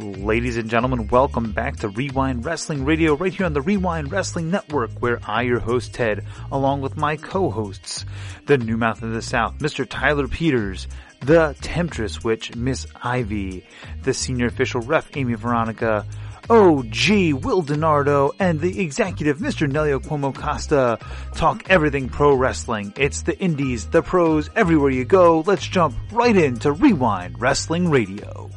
[0.00, 4.50] Ladies and gentlemen, welcome back to Rewind Wrestling Radio right here on the Rewind Wrestling
[4.50, 8.06] Network where I, your host Ted, along with my co-hosts,
[8.46, 9.86] the New Mouth of the South, Mr.
[9.86, 10.86] Tyler Peters,
[11.20, 13.66] the Temptress Witch, Miss Ivy,
[14.02, 16.06] the Senior Official Ref, Amy Veronica,
[16.48, 19.70] OG Will Donardo, and the executive Mr.
[19.70, 20.98] Nelio Cuomo Costa
[21.34, 22.94] talk everything pro wrestling.
[22.96, 25.44] It's the indies, the pros, everywhere you go.
[25.46, 28.50] Let's jump right into Rewind Wrestling Radio.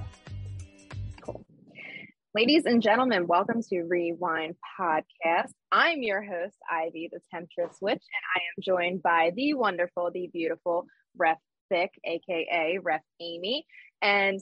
[2.35, 5.51] Ladies and gentlemen, welcome to Rewind Podcast.
[5.71, 10.31] I'm your host, Ivy, the Temptress Witch, and I am joined by the wonderful, the
[10.33, 11.37] beautiful Ref
[11.71, 13.67] Thicc, aka Ref Amy.
[14.01, 14.41] And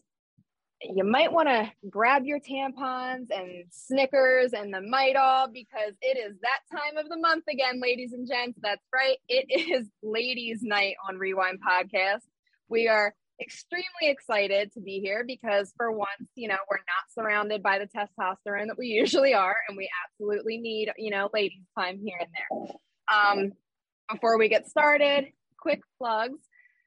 [0.81, 6.37] you might want to grab your tampons and Snickers and the Midol because it is
[6.43, 8.57] that time of the month again, ladies and gents.
[8.61, 9.17] That's right.
[9.27, 12.21] It is ladies' night on Rewind Podcast.
[12.69, 17.63] We are extremely excited to be here because for once, you know, we're not surrounded
[17.63, 21.99] by the testosterone that we usually are, and we absolutely need, you know, ladies time
[22.03, 22.75] here and there.
[23.13, 23.51] Um,
[24.11, 25.25] before we get started,
[25.57, 26.39] quick plugs.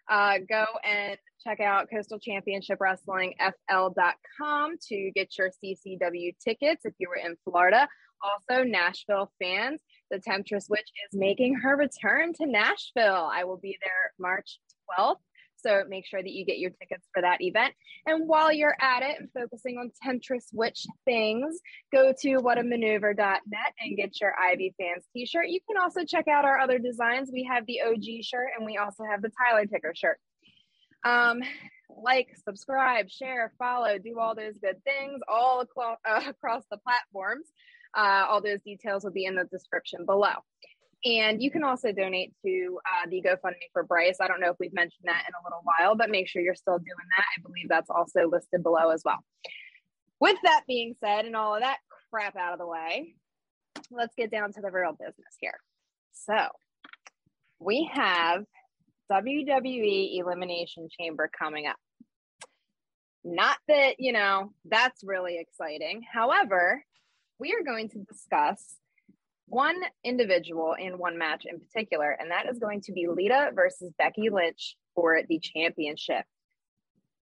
[0.09, 6.93] Uh, go and check out Coastal Championship Wrestling FL.com to get your CCW tickets if
[6.99, 7.89] you were in Florida.
[8.23, 13.31] Also, Nashville fans, the Temptress Witch is making her return to Nashville.
[13.33, 14.59] I will be there March
[14.99, 15.17] 12th
[15.65, 17.75] so make sure that you get your tickets for that event.
[18.07, 21.59] And while you're at it and focusing on Temptress Witch things,
[21.93, 25.49] go to whatamaneuver.net and get your Ivy Fans t shirt.
[25.49, 27.31] You can also check out our other designs.
[27.33, 30.19] We have the OG shirt and we also have the Tyler Ticker shirt.
[31.05, 31.43] Um,
[31.91, 37.47] like, subscribe, share, follow, do all those good things all across, uh, across the platforms.
[37.97, 40.35] Uh, all those details will be in the description below.
[41.05, 44.17] And you can also donate to uh, the GoFundMe for Bryce.
[44.21, 46.55] I don't know if we've mentioned that in a little while, but make sure you're
[46.55, 47.27] still doing that.
[47.37, 49.19] I believe that's also listed below as well.
[50.19, 51.79] With that being said, and all of that
[52.11, 53.15] crap out of the way,
[53.91, 55.59] let's get down to the real business here.
[56.13, 56.49] So
[57.59, 58.45] we have
[59.13, 61.77] WWE Elimination Chamber coming up.
[63.25, 66.03] Not that, you know, that's really exciting.
[66.11, 66.83] However,
[67.39, 68.77] we are going to discuss
[69.47, 73.93] one individual in one match in particular, and that is going to be Lita versus
[73.99, 76.25] Becky Lynch for the championship.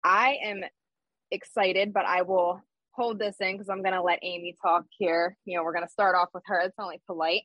[0.05, 0.63] I am
[1.31, 2.61] excited, but I will
[2.93, 5.37] hold this in because I'm going to let Amy talk here.
[5.45, 6.61] You know, we're going to start off with her.
[6.61, 7.43] It's only polite.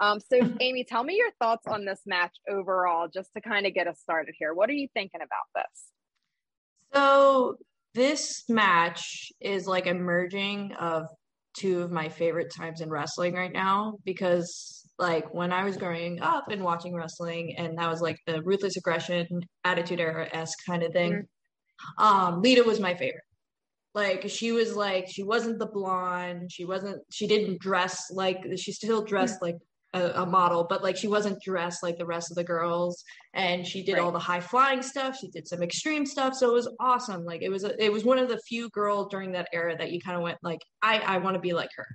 [0.00, 3.74] Um, so, Amy, tell me your thoughts on this match overall, just to kind of
[3.74, 4.54] get us started here.
[4.54, 5.84] What are you thinking about this?
[6.94, 7.56] So,
[7.94, 11.06] this match is like a merging of
[11.54, 16.20] two of my favorite times in wrestling right now because like when I was growing
[16.20, 19.26] up and watching wrestling and that was like the ruthless aggression
[19.64, 21.12] attitude era esque kind of thing.
[21.12, 22.04] Mm-hmm.
[22.04, 23.24] Um, Lita was my favorite.
[23.94, 28.72] Like she was like she wasn't the blonde, she wasn't she didn't dress like she
[28.72, 29.46] still dressed mm-hmm.
[29.46, 29.56] like
[29.94, 33.04] a, a, model, but like she wasn't dressed like the rest of the girls,
[33.34, 34.02] and she did right.
[34.02, 35.18] all the high flying stuff.
[35.18, 37.24] She did some extreme stuff, so it was awesome.
[37.24, 39.92] Like it was, a, it was one of the few girls during that era that
[39.92, 41.86] you kind of went like, I, I want to be like her.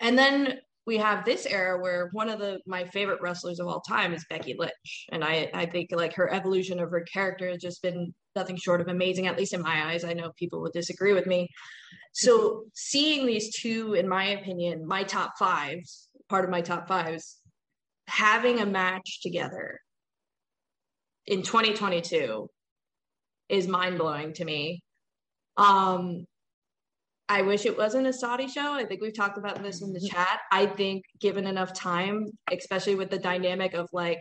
[0.00, 3.80] And then we have this era where one of the my favorite wrestlers of all
[3.80, 7.60] time is Becky Lynch, and I I think like her evolution of her character has
[7.60, 10.04] just been nothing short of amazing, at least in my eyes.
[10.04, 11.48] I know people would disagree with me.
[12.12, 17.38] So seeing these two, in my opinion, my top fives part of my top fives,
[18.06, 19.80] having a match together
[21.26, 22.48] in 2022
[23.48, 24.80] is mind blowing to me.
[25.56, 26.24] Um,
[27.28, 28.72] I wish it wasn't a Saudi show.
[28.72, 30.40] I think we've talked about this in the chat.
[30.50, 34.20] I think given enough time, especially with the dynamic of like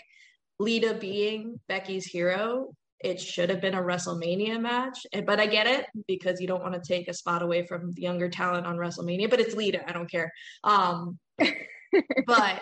[0.59, 5.07] Lita being Becky's hero, it should have been a WrestleMania match.
[5.25, 8.01] But I get it because you don't want to take a spot away from the
[8.01, 9.29] younger talent on WrestleMania.
[9.29, 9.87] But it's Lita.
[9.87, 10.31] I don't care.
[10.63, 11.17] Um,
[12.27, 12.61] but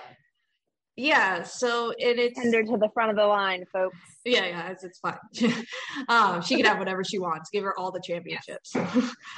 [0.97, 3.97] yeah, so it, it's tender to the front of the line, folks.
[4.25, 5.17] Yeah, yeah, it's, it's fine.
[6.09, 7.51] um, she can have whatever she wants.
[7.51, 8.75] Give her all the championships.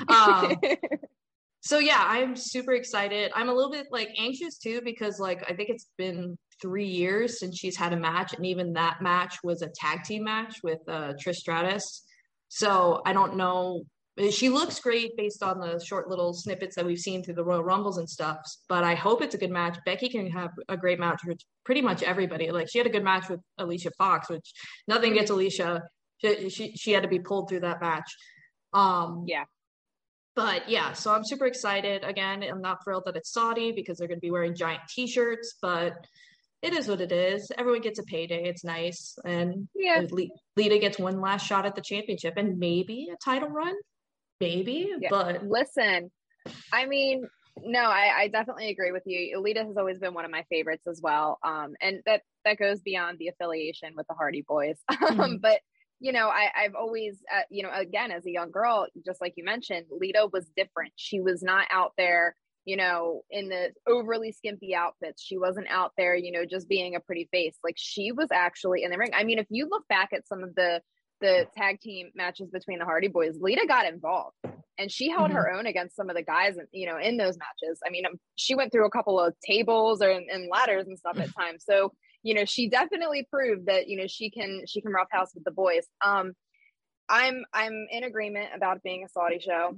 [0.08, 0.56] um,
[1.60, 3.34] so yeah, I'm super excited.
[3.36, 7.40] I'm a little bit like anxious too because like I think it's been three years
[7.40, 10.80] since she's had a match, and even that match was a tag team match with
[10.88, 12.06] uh, Trish Stratus.
[12.48, 13.84] So I don't know
[14.32, 17.64] she looks great based on the short little snippets that we've seen through the Royal
[17.64, 18.38] Rumbles and stuff.
[18.68, 19.78] But I hope it's a good match.
[19.86, 22.52] Becky can have a great match with pretty much everybody.
[22.52, 24.52] Like she had a good match with Alicia Fox, which
[24.88, 25.84] nothing gets Alicia.
[26.18, 28.12] She, she, she had to be pulled through that match.
[28.74, 29.46] Um, yeah.
[30.36, 32.04] But yeah, so I'm super excited.
[32.04, 35.56] Again, I'm not thrilled that it's Saudi because they're going to be wearing giant T-shirts,
[35.62, 35.94] but
[36.62, 37.52] it is what it is.
[37.58, 38.44] Everyone gets a payday.
[38.44, 40.04] It's nice, and yeah,
[40.56, 43.74] Lita gets one last shot at the championship and maybe a title run
[44.40, 45.10] maybe, yeah.
[45.10, 46.12] but listen,
[46.72, 47.28] I mean,
[47.64, 49.38] no, I, I, definitely agree with you.
[49.38, 51.40] Alita has always been one of my favorites as well.
[51.44, 54.78] Um, and that that goes beyond the affiliation with the Hardy Boys.
[54.92, 55.38] Mm-hmm.
[55.42, 55.60] but
[56.00, 59.34] you know, I, I've always, uh, you know, again, as a young girl, just like
[59.36, 60.94] you mentioned, Lita was different.
[60.96, 65.22] She was not out there, you know, in the overly skimpy outfits.
[65.22, 67.58] She wasn't out there, you know, just being a pretty face.
[67.64, 69.12] Like she was actually in the ring.
[69.14, 70.82] I mean, if you look back at some of the
[71.22, 74.36] the tag team matches between the Hardy Boys, Lita got involved
[74.80, 75.36] and she held mm-hmm.
[75.36, 77.80] her own against some of the guys, you know, in those matches.
[77.86, 81.20] I mean, um, she went through a couple of tables or and ladders and stuff
[81.20, 81.66] at times.
[81.70, 81.92] So,
[82.24, 85.52] you know, she definitely proved that you know she can she can roughhouse with the
[85.52, 85.84] boys.
[86.04, 86.34] Um,
[87.10, 89.78] I'm I'm in agreement about being a Saudi show.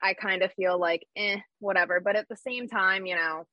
[0.00, 3.44] I kind of feel like eh, whatever, but at the same time, you know,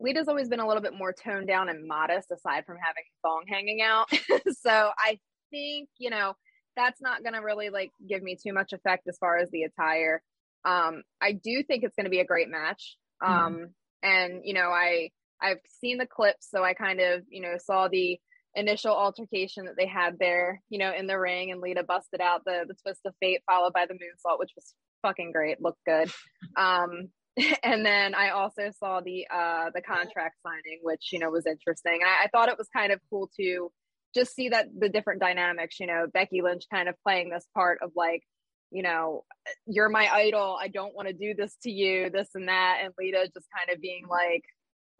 [0.00, 3.44] Lita's always been a little bit more toned down and modest, aside from having thong
[3.46, 4.10] hanging out.
[4.60, 5.18] so I
[5.50, 6.34] think you know
[6.78, 9.64] that's not going to really like give me too much effect as far as the
[9.64, 10.22] attire.
[10.64, 12.96] Um, I do think it's going to be a great match.
[13.22, 13.32] Mm-hmm.
[13.32, 13.64] Um, mm-hmm.
[14.04, 15.10] and you know, I
[15.42, 18.18] I've seen the clips, so I kind of you know saw the
[18.54, 22.44] initial altercation that they had there, you know, in the ring, and Lita busted out
[22.44, 26.10] the the twist of fate, followed by the moonsault, which was fucking great, looked good.
[26.56, 27.10] Um,
[27.62, 32.00] and then I also saw the uh the contract signing, which you know was interesting.
[32.04, 33.70] I, I thought it was kind of cool to
[34.14, 37.78] just see that the different dynamics, you know, Becky Lynch kind of playing this part
[37.82, 38.22] of like,
[38.70, 39.24] you know,
[39.66, 40.58] you're my idol.
[40.60, 42.80] I don't want to do this to you, this and that.
[42.82, 44.44] And Lita just kind of being like,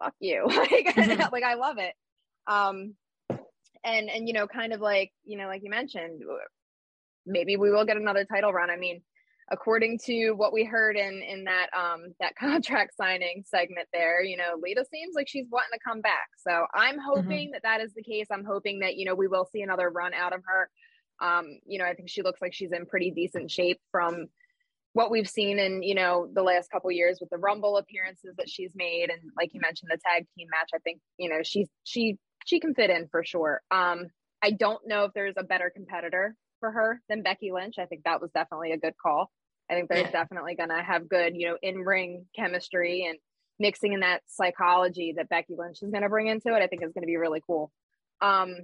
[0.02, 0.44] fuck you.
[0.46, 1.22] like, mm-hmm.
[1.32, 1.94] like I love it.
[2.46, 2.94] Um,
[3.84, 6.22] and, and, you know, kind of like, you know, like you mentioned,
[7.26, 8.70] maybe we will get another title run.
[8.70, 9.02] I mean,
[9.50, 14.36] according to what we heard in in that um that contract signing segment there you
[14.36, 17.04] know lita seems like she's wanting to come back so i'm mm-hmm.
[17.04, 17.52] hoping mm-hmm.
[17.52, 20.12] that that is the case i'm hoping that you know we will see another run
[20.14, 20.70] out of her
[21.26, 24.26] um you know i think she looks like she's in pretty decent shape from
[24.94, 28.48] what we've seen in you know the last couple years with the rumble appearances that
[28.48, 31.68] she's made and like you mentioned the tag team match i think you know she's
[31.84, 34.06] she she can fit in for sure um
[34.42, 37.76] i don't know if there's a better competitor for her than Becky Lynch.
[37.78, 39.30] I think that was definitely a good call.
[39.70, 40.10] I think they're yeah.
[40.10, 43.18] definitely going to have good, you know, in ring chemistry and
[43.58, 46.62] mixing in that psychology that Becky Lynch is going to bring into it.
[46.62, 47.70] I think is going to be really cool.
[48.20, 48.54] Um,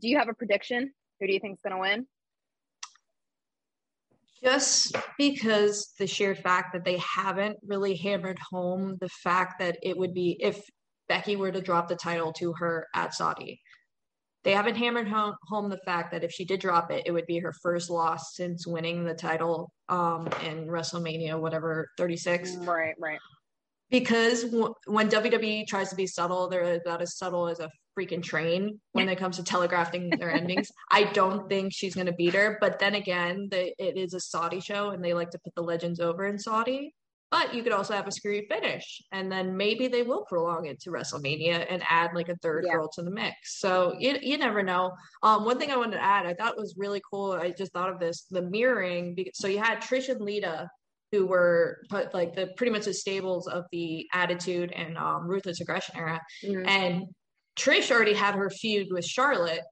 [0.00, 0.92] do you have a prediction?
[1.20, 2.06] Who do you think is going to win?
[4.42, 9.96] Just because the sheer fact that they haven't really hammered home the fact that it
[9.96, 10.62] would be if
[11.08, 13.60] Becky were to drop the title to her at Saudi
[14.44, 17.26] they haven't hammered home, home the fact that if she did drop it, it would
[17.26, 22.56] be her first loss since winning the title um, in WrestleMania, whatever, 36.
[22.56, 23.18] Right, right.
[23.90, 28.22] Because w- when WWE tries to be subtle, they're about as subtle as a freaking
[28.22, 30.70] train when it comes to telegraphing their endings.
[30.90, 32.58] I don't think she's going to beat her.
[32.60, 35.62] But then again, the, it is a Saudi show and they like to put the
[35.62, 36.92] legends over in Saudi.
[37.34, 40.80] But you could also have a screwy finish, and then maybe they will prolong it
[40.82, 42.74] to WrestleMania and add like a third yeah.
[42.74, 43.58] girl to the mix.
[43.58, 44.92] So you, you never know.
[45.24, 47.32] Um, one thing I wanted to add, I thought was really cool.
[47.32, 49.16] I just thought of this: the mirroring.
[49.34, 50.68] So you had Trish and Lita,
[51.10, 55.60] who were put like the pretty much the stables of the Attitude and um, Ruthless
[55.60, 56.68] Aggression era, mm-hmm.
[56.68, 57.02] and
[57.58, 59.62] Trish already had her feud with Charlotte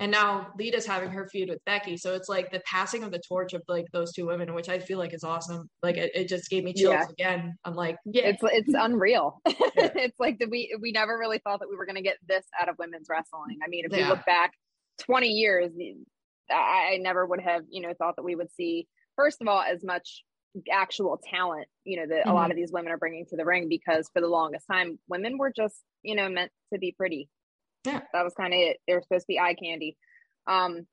[0.00, 1.96] and now Lita's having her feud with Becky.
[1.98, 4.78] So it's like the passing of the torch of like those two women, which I
[4.78, 5.68] feel like is awesome.
[5.82, 7.04] Like it, it just gave me chills yeah.
[7.10, 7.54] again.
[7.64, 9.40] I'm like, yeah, it's it's unreal.
[9.76, 9.90] Yeah.
[9.94, 12.44] it's like that we we never really thought that we were going to get this
[12.60, 13.58] out of women's wrestling.
[13.64, 14.04] I mean, if yeah.
[14.04, 14.52] we look back
[15.02, 15.70] 20 years,
[16.50, 19.62] I, I never would have you know thought that we would see first of all
[19.62, 20.22] as much
[20.72, 22.30] actual talent you know that mm-hmm.
[22.30, 22.52] a lot mm-hmm.
[22.52, 25.52] of these women are bringing to the ring because for the longest time women were
[25.54, 27.28] just you know meant to be pretty
[27.84, 28.00] yeah.
[28.12, 28.78] That was kind of it.
[28.86, 29.96] They were supposed to be eye candy.
[30.46, 30.86] Um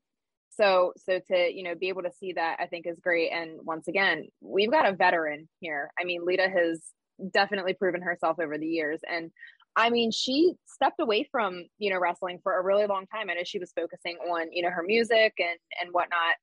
[0.50, 3.30] so so to you know be able to see that i think is great.
[3.30, 5.90] And once again we've got a veteran here.
[6.00, 6.82] I mean lita has
[7.32, 9.00] definitely proven herself over the years.
[9.08, 9.30] And
[9.76, 13.28] i mean she stepped away from you know wrestling for a really long time.
[13.28, 16.34] And as she was focusing on you know her music and and whatnot.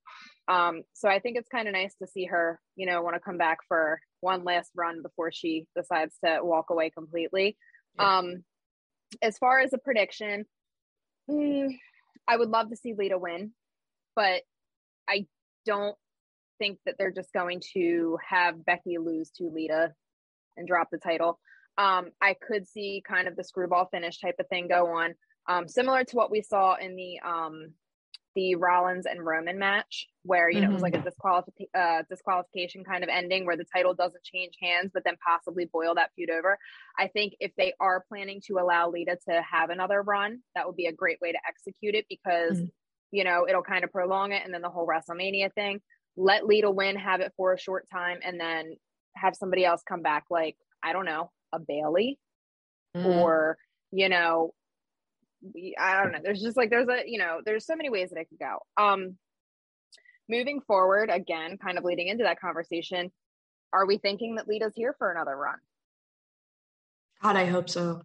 [0.47, 3.19] Um so i think it's kind of nice to see her you know want to
[3.19, 7.57] come back for one last run before she decides to walk away completely.
[7.99, 8.17] Yeah.
[8.17, 8.43] um
[9.21, 10.45] as far as a prediction,
[11.29, 11.69] mm,
[12.27, 13.51] I would love to see Lita win,
[14.15, 14.41] but
[15.07, 15.27] I
[15.65, 15.95] don't
[16.57, 19.93] think that they're just going to have Becky lose to Lita
[20.57, 21.39] and drop the title.
[21.77, 25.13] Um, I could see kind of the screwball finish type of thing go on,
[25.47, 27.71] um, similar to what we saw in the um,
[28.35, 30.71] the Rollins and Roman match, where you know mm-hmm.
[30.71, 34.53] it was like a disqualification uh, disqualification kind of ending, where the title doesn't change
[34.61, 36.57] hands, but then possibly boil that feud over.
[36.99, 40.75] I think if they are planning to allow Lita to have another run, that would
[40.75, 42.65] be a great way to execute it because mm-hmm.
[43.11, 45.81] you know it'll kind of prolong it, and then the whole WrestleMania thing.
[46.17, 48.75] let Lita win, have it for a short time, and then
[49.15, 52.19] have somebody else come back, like, I don't know, a Bayley
[52.95, 53.05] mm.
[53.05, 53.57] or,
[53.91, 54.53] you know,
[55.79, 56.19] I don't know.
[56.23, 58.59] There's just like, there's a, you know, there's so many ways that I could go.
[58.77, 59.15] Um,
[60.29, 63.11] moving forward, again, kind of leading into that conversation,
[63.73, 65.57] are we thinking that Lita's here for another run?
[67.21, 68.01] God, I hope so.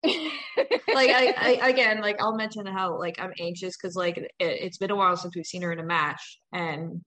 [0.04, 4.78] like I, I, again like i'll mention how like i'm anxious because like it, it's
[4.78, 7.00] been a while since we've seen her in a match and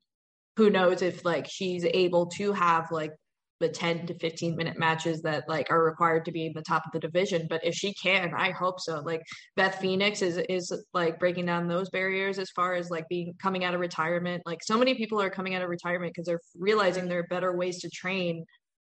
[0.58, 3.12] who knows if like she's able to have like
[3.62, 6.84] the 10 to 15 minute matches that like are required to be in the top
[6.86, 9.00] of the division but if she can i hope so.
[9.00, 9.22] Like
[9.56, 13.64] beth phoenix is is like breaking down those barriers as far as like being coming
[13.64, 14.44] out of retirement.
[14.46, 17.56] Like so many people are coming out of retirement because they're realizing there are better
[17.56, 18.46] ways to train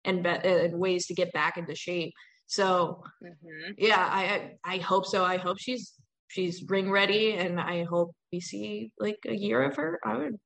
[0.05, 2.13] and, be- and ways to get back into shape.
[2.47, 3.73] So mm-hmm.
[3.79, 5.25] yeah i i hope so.
[5.25, 5.93] I hope she's
[6.29, 10.01] she's ring ready and i hope we see like a year of her.
[10.05, 10.37] I would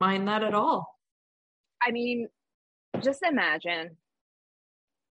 [0.00, 0.86] mind that at all.
[1.82, 2.28] I mean
[3.02, 3.96] just imagine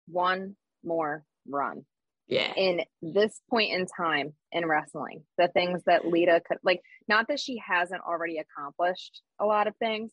[0.08, 1.86] one more run.
[2.28, 2.52] Yeah.
[2.56, 7.40] In this point in time in wrestling, the things that Lita could like, not that
[7.40, 10.12] she hasn't already accomplished a lot of things,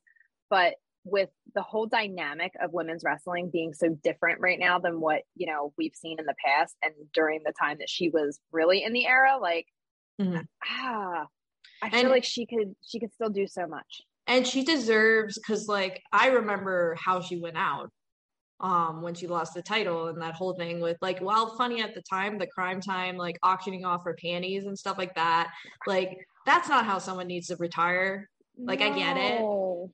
[0.50, 0.74] but
[1.04, 5.46] with the whole dynamic of women's wrestling being so different right now than what you
[5.46, 8.92] know we've seen in the past and during the time that she was really in
[8.92, 9.66] the era like
[10.20, 10.38] mm-hmm.
[10.64, 11.26] ah
[11.82, 15.38] i feel and, like she could she could still do so much and she deserves
[15.38, 17.90] because like i remember how she went out
[18.60, 21.94] um when she lost the title and that whole thing with like well funny at
[21.94, 25.50] the time the Cryme Tyme like auctioning off her panties and stuff like that
[25.86, 28.86] like that's not how someone needs to retire like no.
[28.86, 29.90] i get it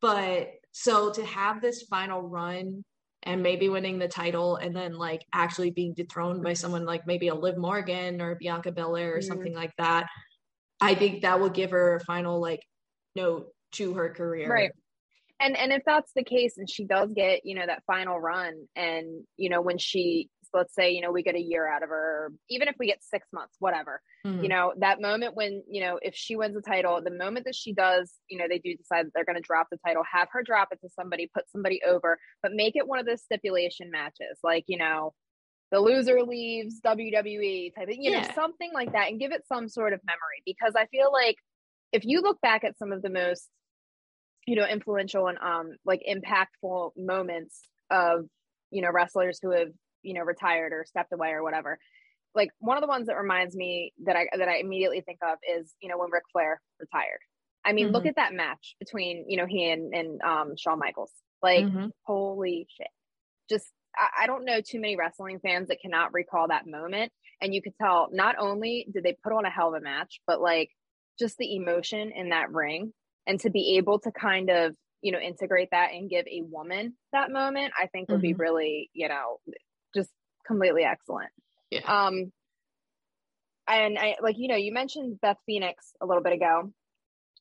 [0.00, 2.84] but so to have this final run
[3.22, 7.28] and maybe winning the title and then like actually being dethroned by someone like maybe
[7.28, 9.26] a Liv Morgan or Bianca Belair or mm-hmm.
[9.26, 10.06] something like that
[10.80, 12.60] I think that will give her a final like
[13.16, 14.48] note to her career.
[14.48, 14.72] Right.
[15.38, 18.66] And and if that's the case and she does get, you know, that final run
[18.74, 21.88] and, you know, when she let's say, you know, we get a year out of
[21.90, 24.00] her, even if we get 6 months, whatever.
[24.26, 24.42] Mm-hmm.
[24.42, 27.54] You know, that moment when, you know, if she wins the title, the moment that
[27.54, 30.28] she does, you know, they do decide that they're going to drop the title, have
[30.32, 33.90] her drop it to somebody, put somebody over, but make it one of those stipulation
[33.90, 34.38] matches.
[34.42, 35.12] Like, you know,
[35.72, 38.22] the loser leaves WWE type of, you yeah.
[38.22, 41.36] know, something like that and give it some sort of memory because I feel like
[41.92, 43.48] if you look back at some of the most
[44.46, 48.26] you know influential and um like impactful moments of
[48.70, 49.68] you know wrestlers who have
[50.02, 51.78] you know retired or stepped away or whatever.
[52.34, 55.38] Like one of the ones that reminds me that i that i immediately think of
[55.58, 57.20] is you know when Ric Flair retired.
[57.64, 57.94] I mean mm-hmm.
[57.94, 61.12] look at that match between you know he and and um Shawn Michaels.
[61.42, 61.86] Like mm-hmm.
[62.04, 62.88] holy shit.
[63.50, 67.12] Just I, I don't know too many wrestling fans that cannot recall that moment.
[67.40, 70.20] And you could tell not only did they put on a hell of a match
[70.26, 70.70] but like
[71.18, 72.92] just the emotion in that ring
[73.26, 76.94] and to be able to kind of you know integrate that and give a woman
[77.12, 78.22] that moment i think would mm-hmm.
[78.22, 79.38] be really you know
[79.94, 80.10] just
[80.46, 81.30] completely excellent
[81.70, 81.80] yeah.
[82.06, 82.32] um
[83.68, 86.72] and i like you know you mentioned beth phoenix a little bit ago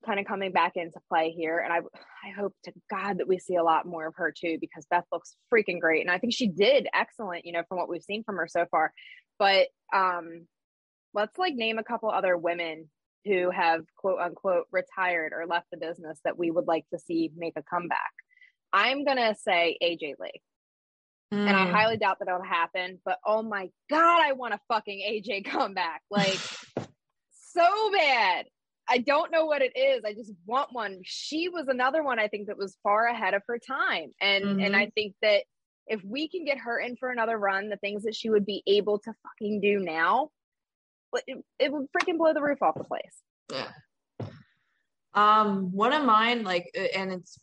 [0.06, 3.39] kind of coming back into play here and i i hope to god that we
[3.39, 6.34] see a lot more of her too because beth looks freaking great and i think
[6.34, 8.92] she did excellent you know from what we've seen from her so far
[9.39, 10.46] but um
[11.13, 12.89] let's like name a couple other women
[13.25, 17.32] who have quote unquote retired or left the business that we would like to see
[17.36, 18.12] make a comeback.
[18.72, 20.41] I'm going to say AJ Lee.
[21.34, 21.48] Mm.
[21.48, 21.72] And I hmm.
[21.72, 26.01] highly doubt that it'll happen, but oh my God, I want a fucking AJ comeback.
[26.12, 26.39] Like,
[27.32, 28.46] so bad.
[28.88, 30.03] I don't know what it is.
[30.05, 31.00] I just want one.
[31.03, 34.12] She was another one I think that was far ahead of her time.
[34.22, 34.60] And mm-hmm.
[34.60, 35.44] and I think that
[35.88, 38.62] if we can get her in for another run, the things that she would be
[38.67, 40.29] able to fucking do now,
[41.28, 43.22] it, it would freaking blow the roof off the place.
[43.52, 43.68] Yeah.
[45.14, 47.38] Um, one of mine, like, uh, and it's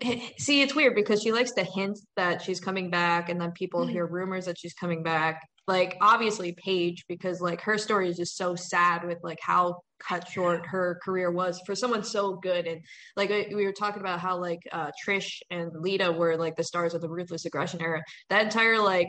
[0.38, 3.80] see, it's weird because she likes to hint that she's coming back, and then people
[3.80, 3.90] mm-hmm.
[3.90, 5.42] hear rumors that she's coming back.
[5.66, 10.28] Like, obviously, Paige, because like her story is just so sad with like how cut
[10.28, 12.66] short her career was for someone so good.
[12.66, 12.82] And
[13.16, 16.94] like we were talking about how like uh, Trish and Lita were like the stars
[16.94, 18.02] of the Ruthless Aggression era.
[18.30, 19.08] That entire like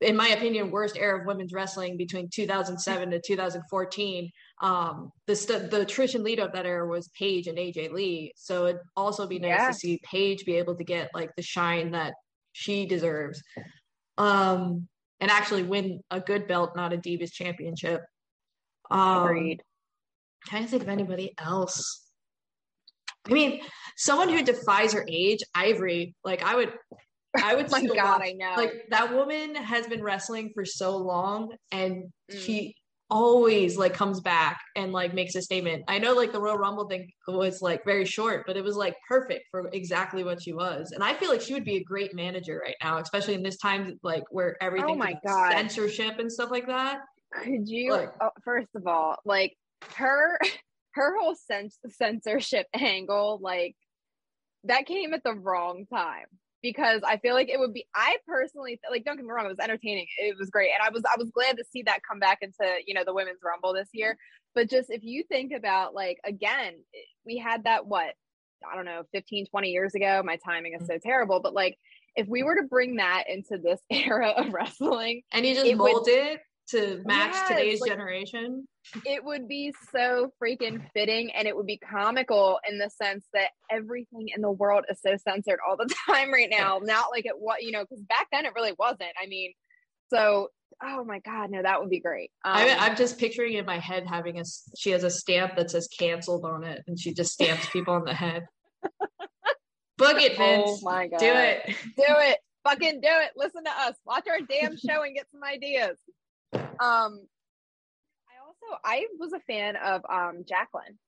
[0.00, 4.30] in my opinion, worst era of women's wrestling between 2007 to 2014.
[4.60, 8.32] Um, the st- the and Lita of that era was Paige and AJ Lee.
[8.36, 9.68] So it'd also be nice yeah.
[9.68, 12.14] to see Paige be able to get like the shine that
[12.52, 13.42] she deserves.
[14.18, 14.88] Um,
[15.20, 18.02] and actually win a good belt, not a Divas championship.
[18.90, 19.62] Um, Agreed.
[20.46, 22.02] Trying to think of anybody else.
[23.26, 23.60] I mean,
[23.96, 26.14] someone who defies her age, Ivory.
[26.22, 26.72] Like I would
[27.42, 27.70] I would.
[27.70, 28.22] My God, watch.
[28.22, 28.54] I know.
[28.56, 32.38] Like that woman has been wrestling for so long, and mm.
[32.38, 32.74] she
[33.08, 35.84] always like comes back and like makes a statement.
[35.88, 38.96] I know like the Royal Rumble thing was like very short, but it was like
[39.08, 40.90] perfect for exactly what she was.
[40.92, 43.58] And I feel like she would be a great manager right now, especially in this
[43.58, 47.00] time like where everything oh my god censorship and stuff like that.
[47.32, 49.54] Could you Like- oh, first of all, like
[49.94, 50.38] her
[50.94, 53.76] her whole sens- censorship angle, like
[54.64, 56.26] that came at the wrong time
[56.66, 57.86] because I feel like it would be.
[57.94, 59.04] I personally like.
[59.04, 60.06] Don't get me wrong, it was entertaining.
[60.18, 62.66] It was great, and I was I was glad to see that come back into
[62.86, 64.18] you know the women's rumble this year.
[64.54, 66.74] But just if you think about like again,
[67.24, 68.14] we had that what
[68.68, 70.22] I don't know 15, 20 years ago.
[70.24, 71.08] My timing is so mm-hmm.
[71.08, 71.76] terrible, but like
[72.16, 75.78] if we were to bring that into this era of wrestling, And you just It
[75.78, 78.66] would- mold it to match Yes, today's like- generation.
[79.04, 83.48] it would be so freaking fitting and it would be comical in the sense that
[83.70, 87.32] everything in the world is so censored all the time right now not like it
[87.36, 89.52] what you know because back then it really wasn't i mean
[90.08, 90.48] so
[90.84, 92.30] oh my god no that would be great.
[92.44, 94.44] Um, I, I'm just picturing in my head having a
[94.76, 98.04] she has a stamp that says canceled on it, and she just stamps people on
[98.04, 98.46] the head.
[99.98, 101.18] Book it, oh my god.
[101.18, 101.62] Do it.
[101.66, 102.38] do it.
[102.64, 103.30] Fucking do it.
[103.36, 103.94] Listen to us.
[104.04, 105.96] Watch our damn show and get some ideas
[106.54, 110.98] um i also i was a fan of um jacqueline.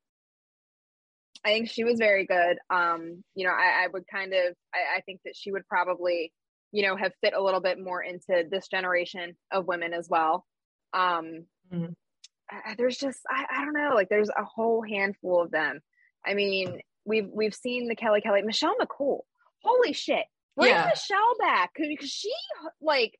[1.44, 2.58] I think she was very good.
[2.70, 6.32] Um you know i, I would kind of I, I think that she would probably
[6.72, 10.44] you know have fit a little bit more into this generation of women as well.
[10.92, 11.94] Um Mhm.
[12.50, 15.80] I- there's just I, I don't know like there's a whole handful of them.
[16.26, 19.20] I mean we've we've seen the kelly kelly michelle mccool.
[19.62, 20.24] Holy shit.
[20.56, 20.86] Bring Yeah.
[20.88, 22.32] michelle back because she
[22.80, 23.18] like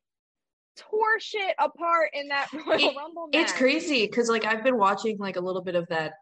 [0.79, 4.79] tore shit apart in that royal It- rumble match It's crazy because like I've been
[4.79, 6.15] watching like a little bit of that.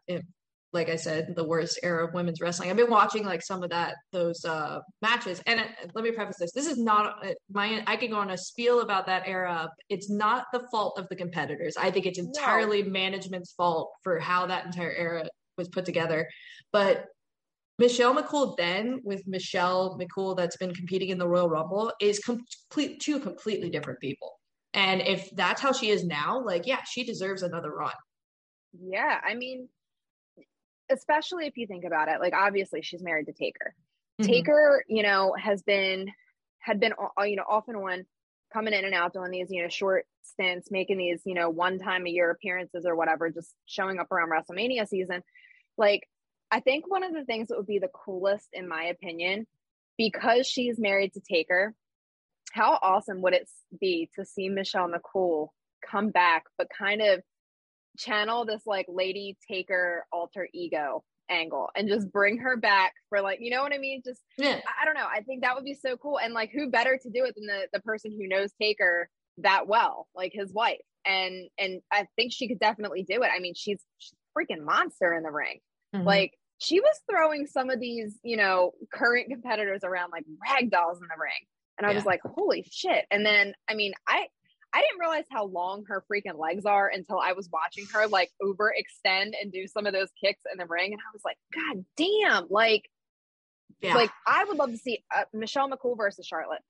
[0.73, 2.69] Like I said, the worst era of women's wrestling.
[2.69, 5.41] I've been watching like some of that those uh matches.
[5.47, 5.63] And uh,
[5.95, 7.81] let me preface this: this is not uh, my.
[7.87, 9.69] I can go on a spiel about that era.
[9.87, 11.75] It's not the fault of the competitors.
[11.79, 16.27] I think it's entirely management's fault for how that entire era was put together.
[16.73, 17.05] But
[17.79, 22.99] Michelle McCool then with Michelle McCool that's been competing in the Royal Rumble is complete
[22.99, 24.36] two completely different people.
[24.73, 27.93] And if that's how she is now, like yeah, she deserves another run.
[28.79, 29.69] Yeah, I mean,
[30.89, 33.73] especially if you think about it, like obviously she's married to Taker.
[34.21, 34.31] Mm-hmm.
[34.31, 36.07] Taker, you know, has been
[36.59, 38.05] had been uh, you know off and on
[38.53, 41.79] coming in and out doing these you know short stints, making these you know one
[41.79, 45.23] time a year appearances or whatever, just showing up around WrestleMania season.
[45.77, 46.07] Like,
[46.51, 49.45] I think one of the things that would be the coolest, in my opinion,
[49.97, 51.73] because she's married to Taker.
[52.51, 55.49] How awesome would it be to see Michelle McCool
[55.85, 57.21] come back, but kind of
[57.97, 63.39] channel this like lady taker alter ego angle and just bring her back for like
[63.41, 64.01] you know what i mean?
[64.05, 64.59] Just Yeah.
[64.65, 65.07] I, I don't know.
[65.11, 66.19] I think that would be so cool.
[66.19, 69.67] And like who better to do it than the the person who knows taker that
[69.67, 70.79] well like his wife.
[71.05, 73.29] And and i think she could definitely do it.
[73.35, 75.59] I mean she's, she's a freaking monster in the ring.
[75.95, 76.05] Mhm.
[76.05, 80.97] like she was throwing some of these you know current competitors around like rag dolls
[80.97, 81.45] in the ring
[81.77, 84.27] and i was like holy shit and then i mean i
[84.73, 88.29] I didn't realize how long her freaking legs are until I was watching her like
[88.41, 90.91] over extend and do some of those kicks in the ring.
[90.91, 92.47] And I was like, God damn.
[92.49, 92.89] Like,
[93.81, 93.95] yeah.
[93.95, 96.61] like I would love to see uh, Michelle McCool versus Charlotte.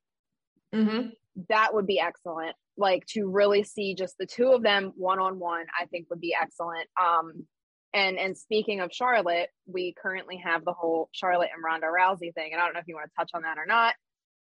[0.74, 1.12] Mhm.
[1.50, 2.56] That would be excellent.
[2.78, 6.22] Like to really see just the two of them one on one, I think would
[6.22, 6.88] be excellent.
[7.02, 7.48] Um,
[7.94, 12.52] and and speaking of Charlotte, we currently have the whole Charlotte and Ronda Rousey thing,
[12.52, 13.96] and I don't know if you want to touch on that or not.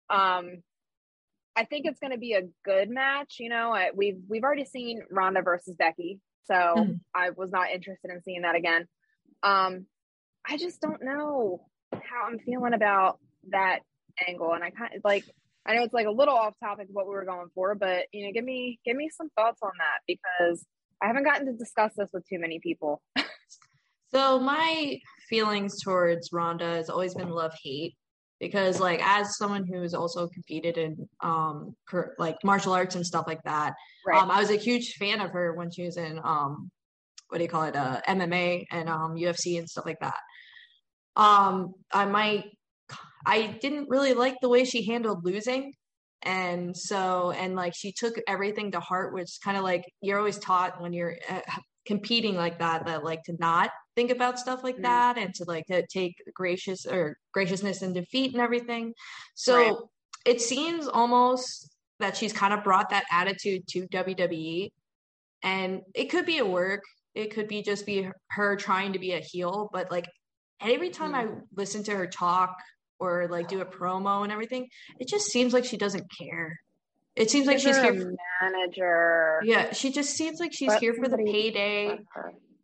[0.10, 0.64] Um,
[1.56, 3.38] I think it's going to be a good match.
[3.40, 7.00] You know, I, we've we've already seen Ronda versus Becky, so Mhm.
[7.16, 8.88] I was not interested in seeing that again.
[9.44, 9.88] Um,
[10.48, 13.80] I just don't know how I'm feeling about that
[14.28, 15.26] angle, and I kind of like.
[15.70, 18.06] I know it's like a little off topic of what we were going for, but
[18.14, 20.66] you know, give me give me some thoughts on that because
[21.04, 23.02] I haven't gotten to discuss this with too many people.
[24.10, 27.96] So my feelings towards Ronda has always been love hate
[28.40, 33.06] because like as someone who who's also competed in um cur- like martial arts and
[33.06, 33.74] stuff like that,
[34.06, 34.22] Right.
[34.22, 36.70] um I was a huge fan of her when she was in um
[37.30, 40.18] what do you call it uh MMA and um UFC and stuff like that.
[41.16, 42.46] Um I might
[43.26, 45.74] I didn't really like the way she handled losing
[46.24, 50.40] and so and like she took everything to heart which kind of like you're always
[50.40, 51.42] taught when you're uh,
[51.86, 54.84] competing like that that like to not think about stuff like Mm.
[54.84, 58.94] that and to like to take gracious or graciousness and defeat and everything
[59.34, 59.76] so Right.
[60.34, 64.72] it seems almost that she's kind of brought that attitude to WWE
[65.42, 66.84] and it could be a work
[67.16, 70.06] it could be just be her trying to be a heel but like
[70.62, 72.56] every time I listen to her talk
[73.00, 74.68] or like do a promo and everything
[75.00, 76.60] it just seems like she doesn't care
[77.16, 77.94] It seems like she's here.
[77.94, 79.42] a manager.
[79.44, 81.98] Yeah, she just seems like she's Let here for the payday.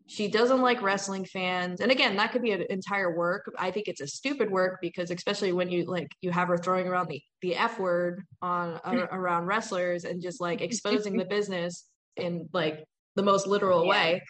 [0.07, 1.79] She doesn't like wrestling fans.
[1.79, 3.49] And again, that could be an entire work.
[3.57, 6.87] I think it's a stupid work because especially when you like you have her throwing
[6.87, 11.85] around the the F word on uh, around wrestlers and just like exposing the business
[12.17, 12.83] in like
[13.15, 13.89] the most literal Yeah.
[13.89, 14.21] way.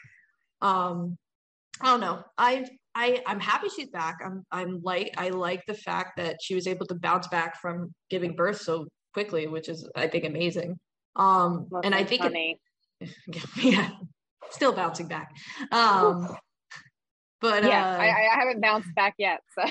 [0.61, 1.17] Um
[1.81, 2.23] I don't know.
[2.37, 4.17] I I I'm happy she's back.
[4.23, 7.93] I'm I'm like I like the fact that she was able to bounce back from
[8.11, 10.79] giving birth so quickly, which is I think amazing.
[11.15, 13.09] Um and I think it,
[13.57, 13.89] yeah,
[14.51, 15.31] still bouncing back.
[15.71, 16.35] Um,
[17.41, 19.41] but yeah, uh, I, I haven't bounced back yet.
[19.57, 19.63] So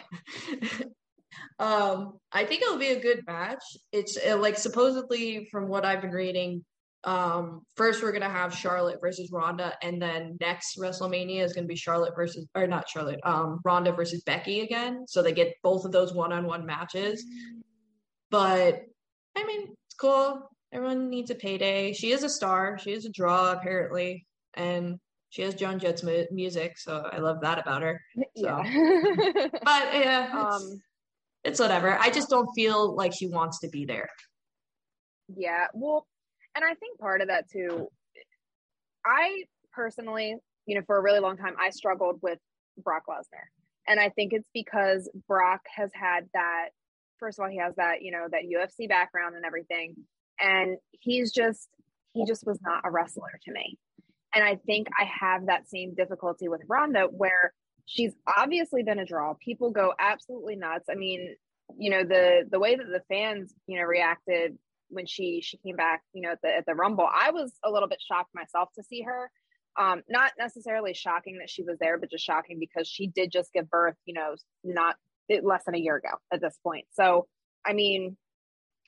[1.64, 3.62] um, I think it'll be a good match.
[3.92, 6.64] It's uh, like supposedly from what I've been reading.
[7.04, 11.74] Um, first we're gonna have Charlotte versus Ronda, and then next WrestleMania is gonna be
[11.74, 15.06] Charlotte versus or not Charlotte, um, Ronda versus Becky again.
[15.08, 17.24] So they get both of those one-on-one matches.
[18.30, 18.82] But
[19.36, 20.48] I mean, it's cool.
[20.72, 21.92] Everyone needs a payday.
[21.92, 22.78] She is a star.
[22.78, 24.98] She is a draw apparently, and
[25.30, 28.00] she has Joan Jett's mu- music, so I love that about her.
[28.34, 28.56] yeah.
[29.64, 30.82] But yeah, it's, um.
[31.44, 31.96] it's whatever.
[31.98, 34.10] I just don't feel like she wants to be there.
[35.34, 35.68] Yeah.
[35.72, 36.06] Well,
[36.54, 37.88] and I think part of that too,
[39.06, 40.36] I personally,
[40.66, 42.38] you know, for a really long time, I struggled with
[42.76, 43.46] Brock Lesnar.
[43.88, 46.68] And I think it's because Brock has had that,
[47.18, 49.94] first of all, he has that, you know, that UFC background and everything.
[50.38, 51.68] And he's just,
[52.12, 53.78] he just was not a wrestler to me.
[54.34, 57.52] And I think I have that same difficulty with Ronda where
[57.86, 59.34] she's obviously been a draw.
[59.34, 60.86] People go absolutely nuts.
[60.90, 61.34] I mean,
[61.76, 64.56] you know, the the way that the fans, you know, reacted
[64.88, 67.70] when she she came back, you know, at the at the Rumble, I was a
[67.70, 69.30] little bit shocked myself to see her.
[69.78, 73.52] Um, not necessarily shocking that she was there, but just shocking because she did just
[73.54, 74.96] give birth, you know, not
[75.28, 76.84] it, less than a year ago at this point.
[76.92, 77.26] So,
[77.64, 78.18] I mean,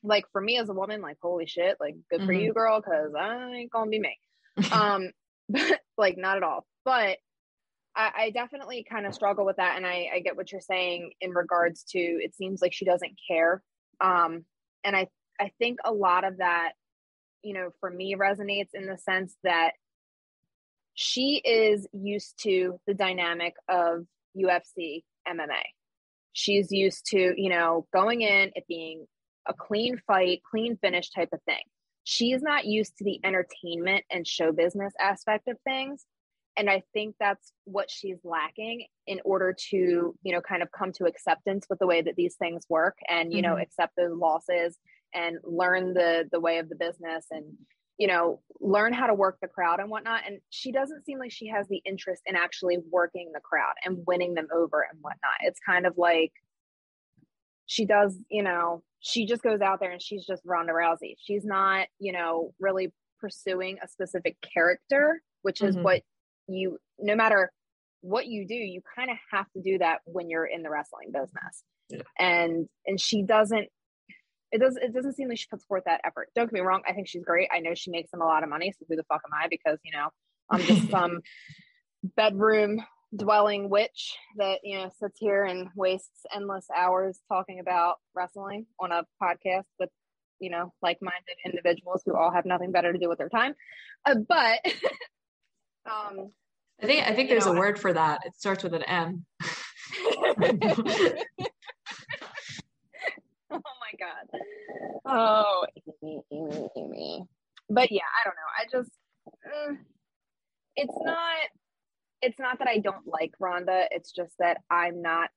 [0.02, 2.42] like for me as a woman, like holy shit, like good for Mhm.
[2.42, 4.18] you, girl, because I ain't gonna be me.
[4.72, 5.10] um,
[5.48, 6.66] but like not at all.
[6.84, 7.18] But
[7.96, 11.12] I, I definitely kind of struggle with that, and I, I get what you're saying
[11.20, 11.98] in regards to.
[11.98, 13.62] It seems like she doesn't care,
[14.00, 14.44] um,
[14.82, 15.08] and I
[15.40, 16.72] I think a lot of that,
[17.42, 19.72] you know, for me resonates in the sense that
[20.94, 25.62] she is used to the dynamic of UFC MMA.
[26.32, 29.06] She's used to, you know, going in, it being
[29.46, 31.62] a clean fight, clean finish type of thing.
[32.04, 36.06] She's not used to the entertainment and show business aspect of things.
[36.56, 40.92] And I think that's what she's lacking in order to, you know, kind of come
[40.92, 43.62] to acceptance with the way that these things work and, you know, Mhm.
[43.62, 44.78] accept those losses
[45.12, 47.56] and learn the the way of the business and
[47.98, 51.30] you know learn how to work the crowd and whatnot and she doesn't seem like
[51.30, 55.34] she has the interest in actually working the crowd and winning them over and whatnot
[55.42, 56.32] it's kind of like
[57.66, 61.44] she does you know she just goes out there and she's just Ronda Rousey she's
[61.44, 65.82] not you know really pursuing a specific character which is Mhm.
[65.82, 66.02] what
[66.48, 67.50] you no matter
[68.00, 71.10] what you do you kind of have to do that when you're in the wrestling
[71.12, 72.02] business Yeah.
[72.18, 73.68] and and she doesn't
[74.52, 76.28] it does it doesn't seem like she puts forth that effort.
[76.36, 77.48] Don't get me wrong, I think she's great.
[77.52, 79.48] I know she makes them a lot of money, so who the fuck am I?
[79.48, 80.10] Because, you know,
[80.48, 81.22] I'm just some
[82.02, 82.84] bedroom
[83.16, 88.92] dwelling witch that, you know, sits here and wastes endless hours talking about wrestling on
[88.92, 89.90] a podcast with,
[90.40, 93.54] you know, like-minded individuals who all have nothing better to do with their time.
[94.04, 94.58] Uh, but
[95.86, 96.30] um
[96.82, 98.20] I think I think there's know, a word for that.
[98.24, 99.24] It starts with an M.
[103.50, 104.40] oh my god.
[105.06, 105.66] Oh,
[106.02, 107.24] Amy, Amy, Amy.
[107.70, 108.50] But yeah, I don't know.
[108.58, 108.90] I just,
[109.46, 109.78] mm,
[110.76, 111.36] it's not.
[112.24, 113.86] It's not that I don't like Ronda.
[113.90, 115.30] It's just that I'm not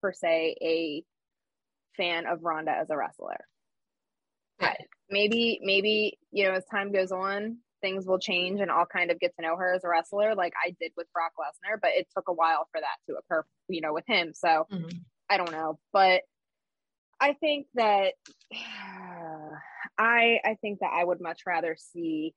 [0.00, 1.04] per se a
[1.96, 3.46] fan of Ronda as a wrestler.
[5.10, 9.20] Maybe, maybe you know, as time goes on, things will change, and I'll kind of
[9.20, 11.76] get to know her as a wrestler, like I did with Brock Lesnar.
[11.80, 14.32] But it took a while for that to occur, you know, with him.
[14.34, 15.04] So Mhm.
[15.30, 16.22] I don't know, but
[17.20, 18.14] I think that
[18.52, 22.34] I I think that I would much rather see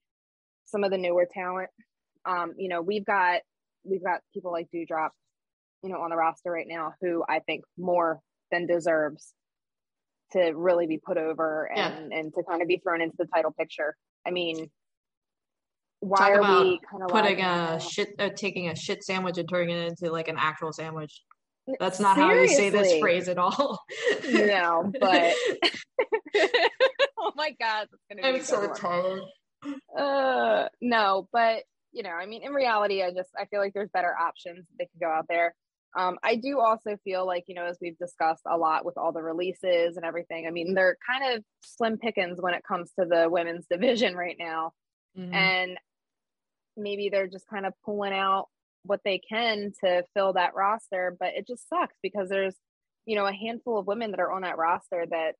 [0.65, 1.71] some of the newer talent.
[2.25, 3.41] Um, you know, we've got
[3.85, 5.09] we've got people like Doudrop,
[5.83, 8.19] you know, on the roster right now who I think more
[8.51, 9.33] than deserves
[10.33, 11.87] to really be put over Yeah.
[11.89, 13.95] and and to kind of be thrown into the title picture.
[14.27, 14.69] I mean,
[15.99, 19.37] why Talk are about we kind of Putting a shit, uh, taking a shit sandwich
[19.37, 21.21] and turning it into like an actual sandwich.
[21.79, 23.79] That's not how you say this phrase at all.
[24.29, 25.33] No, but
[27.17, 28.75] oh my god, that's gonna be a I'm so one.
[28.75, 29.21] tired.
[29.97, 31.63] uh no but
[31.95, 34.85] you know i mean in reality i just i feel like there's better options they
[34.85, 35.55] could go out there
[35.97, 39.13] Um, I do also feel like, you know, as we've discussed a lot with all
[39.13, 43.05] the releases and everything, I mean, they're kind of slim pickings when it comes to
[43.05, 44.73] the women's division right now.
[45.17, 45.33] Mm-hmm.
[45.33, 45.77] And
[46.75, 48.47] maybe they're just kind of pulling out
[48.83, 51.15] what they can to fill that roster.
[51.17, 52.55] But it just sucks because there's,
[53.05, 55.35] you know, a handful of women that are on that roster that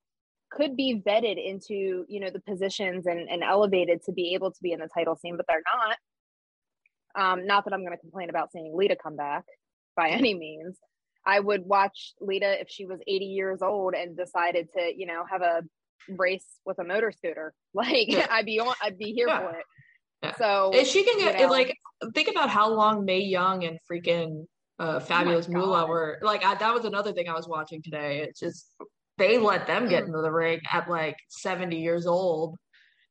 [0.51, 4.61] could be vetted into, you know, the positions and, and elevated to be able to
[4.63, 5.97] be in the title scene, but they're not.
[7.17, 9.43] Um, not that I'm going to complain about seeing Lita come back
[9.95, 10.77] by any means.
[11.25, 15.23] I would watch Lita if she was 80 years old and decided to, you know,
[15.29, 15.61] have a
[16.09, 17.53] race with a motor scooter.
[17.73, 18.09] Like.
[18.31, 19.39] I'd be on, I'd be here yeah.
[19.39, 19.65] for it.
[20.23, 20.35] Yeah.
[20.37, 21.77] So if she can get you know, like
[22.13, 24.45] think about how long Mae Young and freaking
[24.79, 27.81] uh, oh Fabulous oh Moolah were like I, that was another thing I was watching
[27.81, 28.21] today.
[28.21, 28.73] It's just
[29.17, 30.07] they let them get mm.
[30.07, 32.55] into the ring at like 70 years old.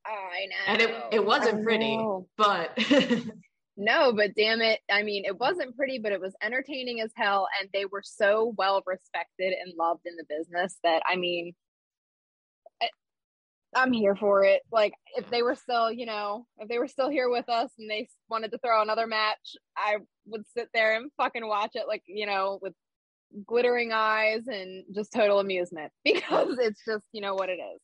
[0.06, 0.72] I know.
[0.72, 2.02] And it it wasn't pretty,
[2.36, 2.76] but
[3.76, 4.80] No, but damn it.
[4.90, 7.48] I mean, it wasn't pretty, but it was entertaining as hell.
[7.60, 11.54] And they were so well respected and loved in the business that, I mean,
[12.82, 12.88] eh,
[13.76, 14.62] I'm here for it.
[14.72, 17.90] Like, if they were still, you know, if they were still here with us and
[17.90, 22.04] they wanted to throw another match, I would sit there and fucking watch it, like,
[22.06, 22.74] you know, with
[23.46, 27.80] glittering eyes and just total amusement because it's just, you know, what it is.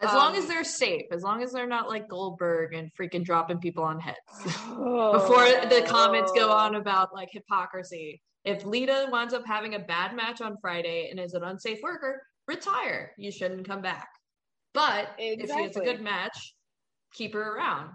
[0.00, 3.24] As um, long as they're safe, as long as they're not like Goldberg and freaking
[3.24, 4.16] dropping people on heads.
[4.68, 5.12] Oh.
[5.18, 8.20] Before the comments go on about like hypocrisy.
[8.44, 12.22] If Lita winds up having a bad match on Friday and is an unsafe worker,
[12.46, 13.12] retire.
[13.18, 14.08] You shouldn't come back.
[14.72, 15.42] But exactly.
[15.42, 16.54] if she has a good match,
[17.12, 17.90] keep her around.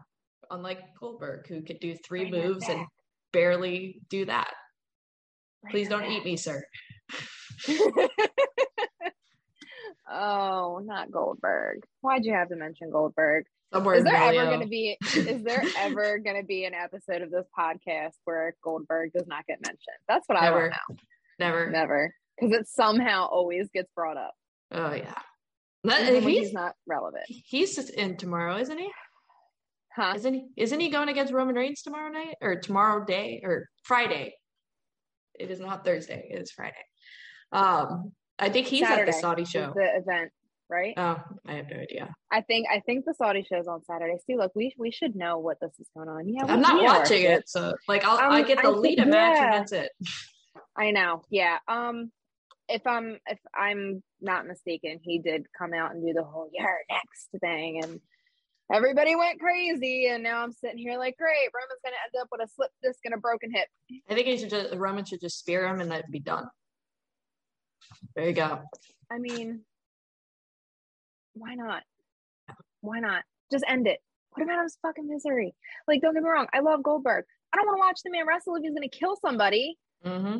[0.51, 2.85] Unlike Goldberg, who could do three Bring moves and
[3.31, 4.51] barely do that.
[5.61, 6.11] Bring Please don't back.
[6.11, 6.61] eat me, sir.
[10.13, 11.83] Oh, not Goldberg.
[12.01, 13.45] Why'd you have to mention Goldberg?
[13.73, 14.95] Somewhere is there ever going to be?
[15.15, 19.47] Is there ever going to be an episode of this podcast where Goldberg does not
[19.47, 19.97] get mentioned?
[20.07, 20.57] That's what Never.
[20.57, 20.95] I want now.
[21.39, 24.33] Never, never, because it somehow always gets brought up.
[24.71, 25.15] Oh yeah,
[25.85, 27.25] that, he's, he's, not relevant.
[27.27, 28.89] He's just in tomorrow, isn't he?
[29.95, 30.13] Huh?
[30.15, 30.45] Isn't he?
[30.55, 34.35] Isn't he going against Roman Reigns tomorrow night or tomorrow day or Friday?
[35.39, 36.29] It is not Thursday.
[36.31, 36.75] It is Friday.
[37.51, 39.73] Um, I think he's Saturday at the Saudi show.
[39.75, 40.31] The event,
[40.69, 40.93] right?
[40.97, 42.13] Oh, I have no idea.
[42.31, 44.17] I think I think the Saudi show is on Saturday.
[44.25, 46.27] See, look, we we should know what this is going on.
[46.27, 49.05] Yeah, I'm not watching it, so like I'll um, I get the I lead a
[49.05, 49.43] match yeah.
[49.45, 49.91] and that's it.
[50.75, 51.23] I know.
[51.29, 51.59] Yeah.
[51.67, 52.11] Um,
[52.67, 56.79] if I'm if I'm not mistaken, he did come out and do the whole "you're
[56.89, 57.99] next" thing, and
[58.73, 60.07] everybody went crazy.
[60.07, 62.99] And now I'm sitting here like, great, Roman's gonna end up with a slip disc
[63.05, 63.67] and a broken hip.
[64.09, 66.47] I think he should just Roman should just spear him and that'd be done.
[68.15, 68.61] There you go.
[69.11, 69.61] I mean,
[71.33, 71.83] why not?
[72.81, 73.23] Why not?
[73.51, 73.99] Just end it.
[74.31, 75.53] What about his fucking misery.
[75.87, 76.47] Like, don't get me wrong.
[76.53, 77.25] I love Goldberg.
[77.53, 79.77] I don't want to watch the man wrestle if he's going to kill somebody.
[80.05, 80.39] Mm-hmm.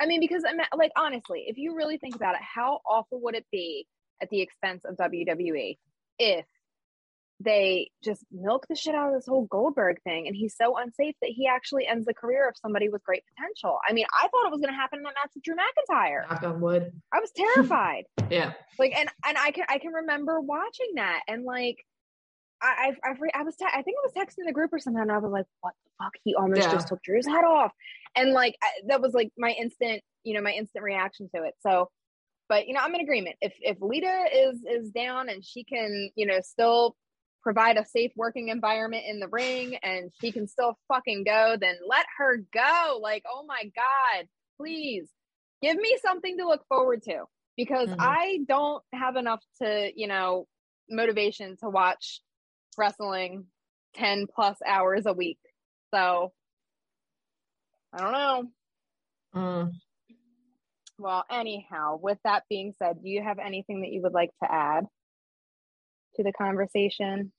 [0.00, 3.34] I mean, because I'm like, honestly, if you really think about it, how awful would
[3.34, 3.86] it be
[4.22, 5.78] at the expense of WWE
[6.18, 6.44] if
[7.40, 10.26] they just milk the shit out of this whole Goldberg thing.
[10.26, 13.78] And he's so unsafe that he actually ends the career of somebody with great potential.
[13.88, 16.28] I mean, I thought it was going to happen in that match with Drew McIntyre.
[16.30, 16.92] Knock on wood.
[17.12, 18.04] I was terrified.
[18.30, 18.52] yeah.
[18.78, 21.78] Like, and, and I can, I can remember watching that and like,
[22.62, 25.10] I, I, I, was, te- I think I was texting the group or something, and
[25.10, 26.12] I was like, "What the fuck?
[26.24, 26.70] He almost yeah.
[26.70, 27.72] just took Drew's head off,"
[28.14, 31.54] and like I, that was like my instant, you know, my instant reaction to it.
[31.62, 31.88] So,
[32.50, 33.36] but you know, I'm in agreement.
[33.40, 36.96] If if Lita is is down and she can, you know, still
[37.42, 41.76] provide a safe working environment in the ring and she can still fucking go, then
[41.86, 42.98] let her go.
[43.00, 44.26] Like, oh my God,
[44.58, 45.08] please
[45.62, 47.24] give me something to look forward to
[47.56, 48.00] because mm-hmm.
[48.00, 50.46] I don't have enough to, you know,
[50.88, 52.20] motivation to watch
[52.76, 53.46] wrestling
[53.94, 55.38] 10 plus hours a week.
[55.92, 56.32] So
[57.92, 58.44] I don't know.
[59.34, 59.72] Mm.
[60.98, 64.52] Well, anyhow, with that being said, do you have anything that you would like to
[64.52, 64.84] add?
[66.16, 67.32] To the conversation?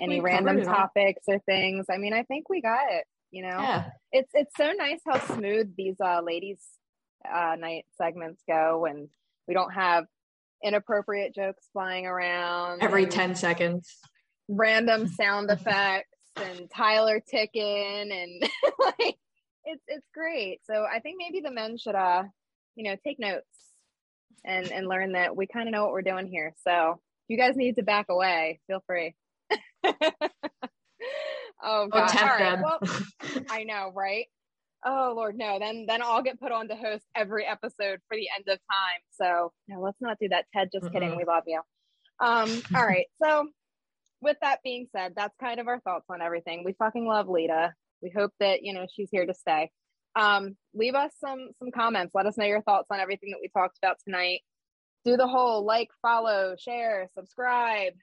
[0.00, 1.86] Any random topics or things?
[1.90, 3.04] I mean, I think we got it.
[3.30, 3.90] You know, yeah.
[4.10, 6.64] it's it's so nice how smooth these uh, ladies'
[7.30, 9.08] uh, night segments go, and
[9.46, 10.06] we don't have
[10.64, 13.98] inappropriate jokes flying around every ten seconds,
[14.48, 19.18] random sound effects, and Tyler ticking, and like
[19.66, 20.60] it's it's great.
[20.64, 22.22] So I think maybe the men should uh
[22.76, 23.44] you know take notes
[24.42, 26.54] and and learn that we kind of know what we're doing here.
[26.64, 29.14] So you guys need to back away, feel free.
[31.62, 32.16] oh god.
[32.16, 32.58] All right.
[32.62, 32.80] Well,
[33.50, 34.26] I know, right?
[34.84, 35.58] Oh Lord, no.
[35.58, 39.00] Then then I'll get put on to host every episode for the end of time.
[39.10, 40.46] So no, let's not do that.
[40.54, 40.94] Ted, just mm-hmm.
[40.94, 41.16] kidding.
[41.16, 41.60] We love you.
[42.20, 43.06] Um, all right.
[43.22, 43.48] So
[44.20, 46.62] with that being said, that's kind of our thoughts on everything.
[46.64, 47.72] We fucking love Lita.
[48.02, 49.70] We hope that, you know, she's here to stay.
[50.16, 52.12] Um, leave us some some comments.
[52.14, 54.40] Let us know your thoughts on everything that we talked about tonight.
[55.08, 57.94] Do the whole like, follow, share, subscribe,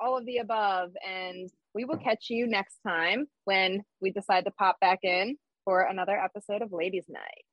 [0.00, 4.50] all of the above, and we will catch you next time when we decide to
[4.50, 7.44] pop back in for another episode of Ladies Night.